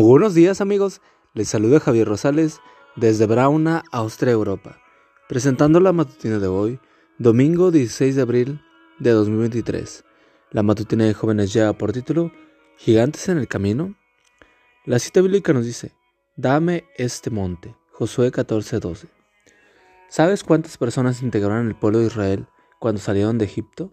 [0.00, 1.00] Buenos días amigos,
[1.34, 2.60] les saluda Javier Rosales
[2.94, 4.78] desde Brauna, Austria, Europa,
[5.28, 6.78] presentando la matutina de hoy,
[7.18, 8.60] domingo 16 de abril
[9.00, 10.04] de 2023.
[10.52, 12.30] La matutina de jóvenes ya por título
[12.76, 13.96] Gigantes en el camino.
[14.84, 15.90] La cita bíblica nos dice,
[16.36, 19.08] Dame este monte, Josué 14:12.
[20.08, 22.46] ¿Sabes cuántas personas integraron el pueblo de Israel
[22.78, 23.92] cuando salieron de Egipto?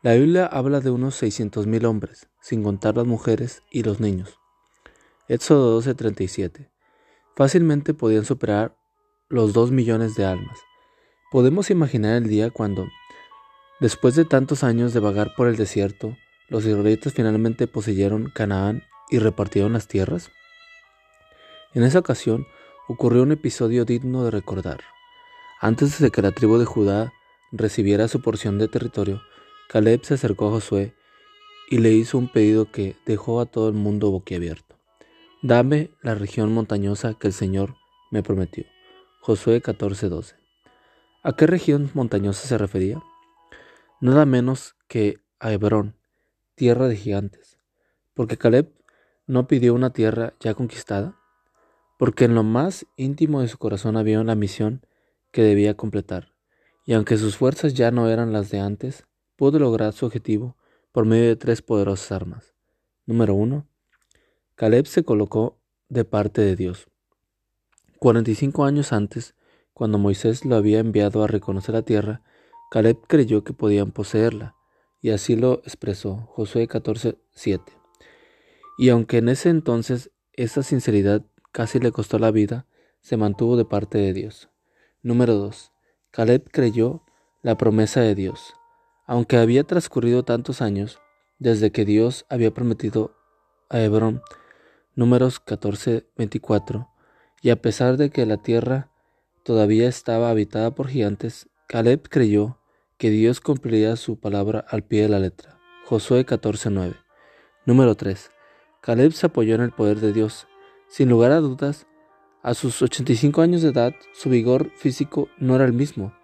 [0.00, 4.38] La Biblia habla de unos 600.000 hombres, sin contar las mujeres y los niños.
[5.26, 6.68] Éxodo 12:37.
[7.34, 8.76] Fácilmente podían superar
[9.30, 10.60] los dos millones de almas.
[11.32, 12.86] Podemos imaginar el día cuando,
[13.80, 16.14] después de tantos años de vagar por el desierto,
[16.50, 20.30] los israelitas finalmente poseyeron Canaán y repartieron las tierras.
[21.72, 22.46] En esa ocasión
[22.86, 24.82] ocurrió un episodio digno de recordar.
[25.58, 27.14] Antes de que la tribu de Judá
[27.50, 29.22] recibiera su porción de territorio,
[29.70, 30.94] Caleb se acercó a Josué
[31.70, 34.63] y le hizo un pedido que dejó a todo el mundo boquiabierto.
[35.46, 37.74] Dame la región montañosa que el Señor
[38.10, 38.64] me prometió.
[39.20, 40.36] Josué 14:12.
[41.22, 43.02] ¿A qué región montañosa se refería?
[44.00, 45.98] Nada menos que a Hebrón,
[46.54, 47.58] tierra de gigantes.
[48.14, 48.72] Porque Caleb
[49.26, 51.20] no pidió una tierra ya conquistada,
[51.98, 54.86] porque en lo más íntimo de su corazón había una misión
[55.30, 56.32] que debía completar,
[56.86, 59.04] y aunque sus fuerzas ya no eran las de antes,
[59.36, 60.56] pudo lograr su objetivo
[60.90, 62.54] por medio de tres poderosas armas.
[63.04, 63.68] Número uno,
[64.56, 66.86] Caleb se colocó de parte de Dios.
[67.98, 69.34] 45 años antes,
[69.72, 72.22] cuando Moisés lo había enviado a reconocer la tierra,
[72.70, 74.54] Caleb creyó que podían poseerla,
[75.02, 77.72] y así lo expresó Josué 14:7.
[78.78, 82.68] Y aunque en ese entonces esa sinceridad casi le costó la vida,
[83.00, 84.50] se mantuvo de parte de Dios.
[85.02, 85.72] Número 2.
[86.12, 87.02] Caleb creyó
[87.42, 88.54] la promesa de Dios.
[89.04, 91.00] Aunque había transcurrido tantos años
[91.40, 93.16] desde que Dios había prometido
[93.68, 94.22] a Hebrón
[94.96, 96.88] Números 14, 24.
[97.42, 98.92] Y a pesar de que la tierra
[99.42, 102.60] todavía estaba habitada por gigantes, Caleb creyó
[102.96, 105.58] que Dios cumpliría su palabra al pie de la letra.
[105.84, 106.94] Josué 14:9.
[107.66, 108.30] Número 3.
[108.82, 110.46] Caleb se apoyó en el poder de Dios.
[110.86, 111.88] Sin lugar a dudas,
[112.44, 116.14] a sus 85 años de edad, su vigor físico no era el mismo.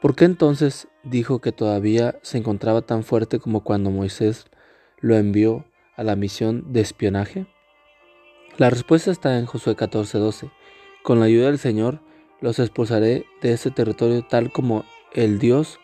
[0.00, 4.46] ¿Por qué entonces dijo que todavía se encontraba tan fuerte como cuando Moisés
[5.00, 7.46] lo envió a la misión de espionaje?
[8.58, 10.50] La respuesta está en Josué 14:12.
[11.02, 12.00] Con la ayuda del Señor
[12.40, 15.78] los expulsaré de ese territorio tal como el Dios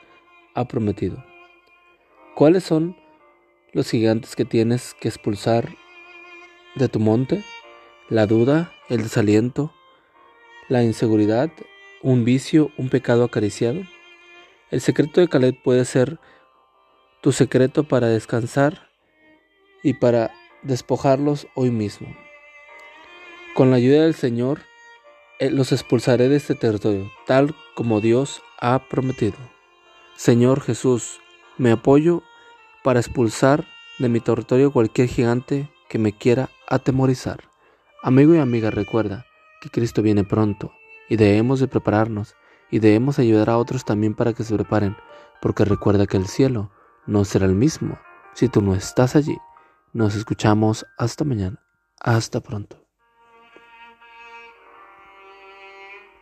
[0.54, 1.22] ha prometido.
[2.34, 2.96] ¿Cuáles son
[3.74, 5.68] los gigantes que tienes que expulsar
[6.74, 7.44] de tu monte?
[8.08, 9.70] La duda, el desaliento,
[10.70, 11.50] la inseguridad,
[12.00, 13.82] un vicio, un pecado acariciado.
[14.70, 16.18] El secreto de Caleb puede ser
[17.20, 18.88] tu secreto para descansar
[19.82, 20.32] y para
[20.62, 22.08] despojarlos hoy mismo.
[23.54, 24.60] Con la ayuda del Señor,
[25.38, 29.36] eh, los expulsaré de este territorio, tal como Dios ha prometido.
[30.16, 31.20] Señor Jesús,
[31.58, 32.22] me apoyo
[32.82, 33.66] para expulsar
[33.98, 37.40] de mi territorio cualquier gigante que me quiera atemorizar.
[38.02, 39.26] Amigo y amiga, recuerda
[39.60, 40.72] que Cristo viene pronto
[41.10, 42.34] y debemos de prepararnos
[42.70, 44.96] y debemos ayudar a otros también para que se preparen,
[45.42, 46.70] porque recuerda que el cielo
[47.06, 47.98] no será el mismo
[48.32, 49.36] si tú no estás allí.
[49.92, 51.62] Nos escuchamos hasta mañana.
[52.00, 52.81] Hasta pronto.